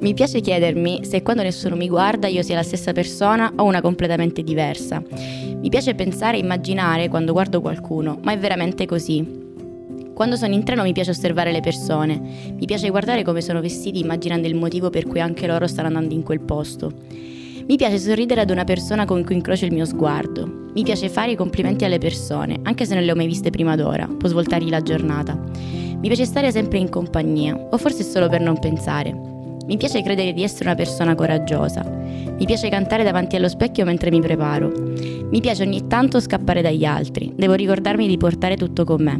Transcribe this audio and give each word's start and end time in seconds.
Mi 0.00 0.14
piace 0.14 0.40
chiedermi 0.40 1.04
se 1.04 1.20
quando 1.20 1.42
nessuno 1.42 1.76
mi 1.76 1.86
guarda 1.86 2.26
io 2.26 2.42
sia 2.42 2.54
la 2.54 2.62
stessa 2.62 2.92
persona 2.92 3.52
o 3.56 3.64
una 3.64 3.82
completamente 3.82 4.42
diversa. 4.42 5.02
Mi 5.10 5.68
piace 5.68 5.94
pensare 5.94 6.38
e 6.38 6.40
immaginare 6.40 7.10
quando 7.10 7.32
guardo 7.32 7.60
qualcuno, 7.60 8.18
ma 8.22 8.32
è 8.32 8.38
veramente 8.38 8.86
così. 8.86 9.38
Quando 10.14 10.36
sono 10.36 10.54
in 10.54 10.64
treno 10.64 10.84
mi 10.84 10.94
piace 10.94 11.10
osservare 11.10 11.52
le 11.52 11.60
persone, 11.60 12.18
mi 12.18 12.64
piace 12.64 12.88
guardare 12.88 13.22
come 13.22 13.42
sono 13.42 13.60
vestiti 13.60 13.98
immaginando 13.98 14.46
il 14.46 14.54
motivo 14.54 14.88
per 14.88 15.06
cui 15.06 15.20
anche 15.20 15.46
loro 15.46 15.66
stanno 15.66 15.88
andando 15.88 16.14
in 16.14 16.22
quel 16.22 16.40
posto. 16.40 16.90
Mi 17.66 17.76
piace 17.76 17.98
sorridere 17.98 18.40
ad 18.40 18.50
una 18.50 18.64
persona 18.64 19.04
con 19.04 19.22
cui 19.22 19.34
incrocio 19.34 19.66
il 19.66 19.72
mio 19.72 19.84
sguardo. 19.84 20.70
Mi 20.72 20.82
piace 20.82 21.10
fare 21.10 21.32
i 21.32 21.36
complimenti 21.36 21.84
alle 21.84 21.98
persone, 21.98 22.58
anche 22.62 22.86
se 22.86 22.94
non 22.94 23.04
le 23.04 23.12
ho 23.12 23.16
mai 23.16 23.26
viste 23.26 23.50
prima 23.50 23.76
d'ora, 23.76 24.06
può 24.06 24.30
svoltargli 24.30 24.70
la 24.70 24.80
giornata. 24.80 25.38
Mi 25.38 26.08
piace 26.08 26.24
stare 26.24 26.50
sempre 26.50 26.78
in 26.78 26.88
compagnia, 26.88 27.54
o 27.54 27.76
forse 27.76 28.02
solo 28.02 28.30
per 28.30 28.40
non 28.40 28.58
pensare. 28.58 29.29
Mi 29.70 29.76
piace 29.76 30.02
credere 30.02 30.32
di 30.32 30.42
essere 30.42 30.64
una 30.64 30.74
persona 30.74 31.14
coraggiosa. 31.14 31.88
Mi 31.88 32.44
piace 32.44 32.68
cantare 32.68 33.04
davanti 33.04 33.36
allo 33.36 33.48
specchio 33.48 33.84
mentre 33.84 34.10
mi 34.10 34.20
preparo. 34.20 34.72
Mi 35.30 35.40
piace 35.40 35.62
ogni 35.62 35.86
tanto 35.86 36.18
scappare 36.18 36.60
dagli 36.60 36.84
altri. 36.84 37.32
Devo 37.36 37.54
ricordarmi 37.54 38.08
di 38.08 38.16
portare 38.16 38.56
tutto 38.56 38.82
con 38.82 39.00
me. 39.00 39.16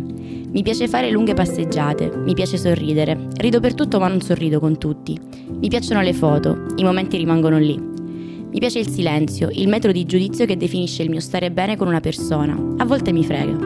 Mi 0.50 0.62
piace 0.62 0.88
fare 0.88 1.08
lunghe 1.12 1.34
passeggiate, 1.34 2.10
mi 2.24 2.34
piace 2.34 2.56
sorridere. 2.56 3.28
Rido 3.36 3.60
per 3.60 3.74
tutto 3.74 4.00
ma 4.00 4.08
non 4.08 4.20
sorrido 4.22 4.58
con 4.58 4.76
tutti. 4.76 5.16
Mi 5.46 5.68
piacciono 5.68 6.00
le 6.00 6.14
foto, 6.14 6.66
i 6.74 6.82
momenti 6.82 7.16
rimangono 7.16 7.56
lì. 7.56 7.78
Mi 7.78 8.58
piace 8.58 8.80
il 8.80 8.88
silenzio, 8.88 9.50
il 9.52 9.68
metro 9.68 9.92
di 9.92 10.04
giudizio 10.04 10.46
che 10.46 10.56
definisce 10.56 11.04
il 11.04 11.10
mio 11.10 11.20
stare 11.20 11.52
bene 11.52 11.76
con 11.76 11.86
una 11.86 12.00
persona. 12.00 12.58
A 12.78 12.84
volte 12.84 13.12
mi 13.12 13.22
frega. 13.22 13.56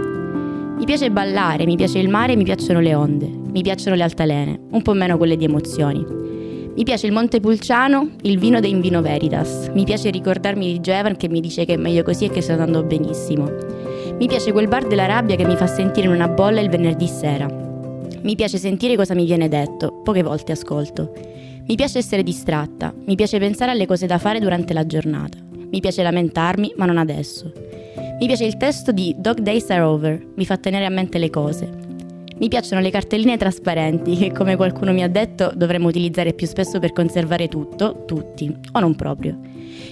Mi 0.76 0.84
piace 0.84 1.10
ballare, 1.10 1.64
mi 1.64 1.76
piace 1.76 1.98
il 1.98 2.10
mare, 2.10 2.36
mi 2.36 2.44
piacciono 2.44 2.80
le 2.80 2.94
onde, 2.94 3.26
mi 3.26 3.62
piacciono 3.62 3.96
le 3.96 4.02
altalene, 4.02 4.60
un 4.72 4.82
po' 4.82 4.92
meno 4.92 5.16
quelle 5.16 5.38
di 5.38 5.44
emozioni. 5.44 6.23
Mi 6.77 6.83
piace 6.83 7.06
il 7.06 7.12
Montepulciano, 7.12 8.10
il 8.23 8.37
vino 8.37 8.58
dei 8.58 8.72
Invino 8.72 9.00
Veritas. 9.00 9.70
Mi 9.72 9.84
piace 9.84 10.11
ricordarmi 10.11 10.72
di 10.72 10.81
Joevan 10.81 11.16
che 11.16 11.28
mi 11.28 11.41
dice 11.41 11.64
che 11.64 11.75
è 11.75 11.77
meglio 11.77 12.03
così 12.03 12.25
e 12.25 12.31
che 12.31 12.41
sta 12.41 12.55
andando 12.55 12.83
benissimo. 12.83 13.48
Mi 14.19 14.27
piace 14.27 14.50
quel 14.50 14.66
bar 14.66 14.84
della 14.89 15.06
rabbia 15.06 15.36
che 15.36 15.47
mi 15.47 15.55
fa 15.55 15.69
sentire 15.69 16.08
in 16.08 16.12
una 16.12 16.27
bolla 16.27 16.61
il 16.61 16.69
venerdì 16.69 17.06
sera. 17.06 17.47
Mi 18.22 18.34
piace 18.34 18.58
sentire 18.58 18.97
cosa 18.97 19.14
mi 19.14 19.25
viene 19.25 19.47
detto, 19.47 20.00
poche 20.03 20.25
volte 20.25 20.50
ascolto. 20.50 21.12
Mi 21.64 21.77
piace 21.77 21.98
essere 21.98 22.25
distratta, 22.25 22.92
mi 23.06 23.14
piace 23.14 23.38
pensare 23.38 23.70
alle 23.70 23.86
cose 23.86 24.06
da 24.06 24.19
fare 24.19 24.41
durante 24.41 24.75
la 24.75 24.84
giornata. 24.84 25.38
Mi 25.70 25.78
piace 25.78 26.03
lamentarmi, 26.03 26.75
ma 26.77 26.86
non 26.86 26.98
adesso. 26.98 27.53
Mi 28.19 28.27
piace 28.27 28.47
il 28.47 28.56
testo 28.56 28.91
di 28.91 29.14
Dog 29.16 29.38
Days 29.38 29.70
Are 29.70 29.83
Over, 29.83 30.27
mi 30.34 30.44
fa 30.44 30.56
tenere 30.56 30.86
a 30.86 30.91
mente 30.91 31.19
le 31.19 31.31
cose. 31.31 31.70
Mi 32.36 32.48
piacciono 32.48 32.80
le 32.80 32.90
cartelline 32.90 33.36
trasparenti 33.36 34.16
che, 34.16 34.32
come 34.32 34.56
qualcuno 34.56 34.92
mi 34.92 35.02
ha 35.02 35.08
detto, 35.08 35.52
dovremmo 35.54 35.88
utilizzare 35.88 36.32
più 36.32 36.46
spesso 36.46 36.80
per 36.80 36.92
conservare 36.92 37.48
tutto, 37.48 38.04
tutti, 38.06 38.52
o 38.72 38.80
non 38.80 38.96
proprio. 38.96 39.38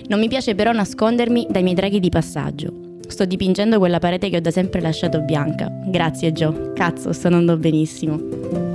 Non 0.09 0.19
mi 0.19 0.29
piace 0.29 0.55
però 0.55 0.73
nascondermi 0.73 1.47
dai 1.49 1.63
miei 1.63 1.77
draghi 1.77 2.01
di 2.01 2.09
passaggio. 2.09 2.73
Sto 3.07 3.25
dipingendo 3.25 3.79
quella 3.79 3.99
parete 3.99 4.29
che 4.29 4.39
ho 4.39 4.41
da 4.41 4.51
sempre 4.51 4.81
lasciato 4.81 5.21
bianca. 5.21 5.71
Grazie 5.87 6.33
Joe. 6.33 6.73
Cazzo, 6.75 7.13
sto 7.13 7.29
andando 7.29 7.57
benissimo. 7.57 8.72